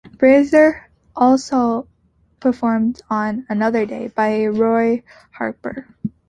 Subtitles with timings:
[0.17, 1.87] Fraser also
[2.39, 5.93] performed on "Another Day" by Roy Harper.